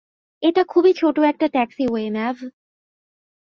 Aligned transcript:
এটা 0.43 0.61
খুবই 0.63 0.91
ছোট 0.93 1.15
একটা 1.31 1.47
ট্যাক্সিওয়ে, 1.47 2.03
ম্যাভ। 2.09 2.37